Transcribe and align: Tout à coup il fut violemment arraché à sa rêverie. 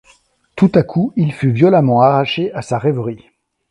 Tout 0.55 0.71
à 0.73 0.81
coup 0.81 1.13
il 1.15 1.31
fut 1.31 1.51
violemment 1.51 2.01
arraché 2.01 2.51
à 2.53 2.63
sa 2.63 2.79
rêverie. 2.79 3.23